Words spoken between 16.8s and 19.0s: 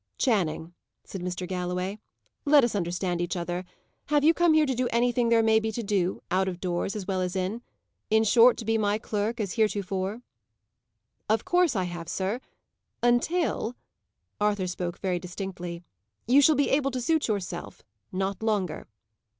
to suit yourself; not longer."